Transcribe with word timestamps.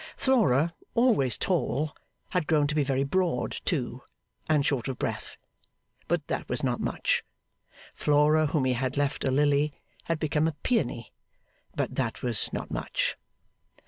Flora, 0.17 0.73
always 0.95 1.37
tall, 1.37 1.95
had 2.29 2.47
grown 2.47 2.65
to 2.65 2.73
be 2.73 2.83
very 2.83 3.03
broad 3.03 3.51
too, 3.65 4.01
and 4.49 4.65
short 4.65 4.87
of 4.87 4.97
breath; 4.97 5.37
but 6.07 6.25
that 6.25 6.49
was 6.49 6.63
not 6.63 6.79
much. 6.79 7.23
Flora, 7.93 8.47
whom 8.47 8.65
he 8.65 8.73
had 8.73 8.97
left 8.97 9.23
a 9.23 9.29
lily, 9.29 9.71
had 10.05 10.17
become 10.17 10.47
a 10.47 10.53
peony; 10.63 11.13
but 11.75 11.93
that 11.93 12.23
was 12.23 12.51
not 12.51 12.71
much. 12.71 13.15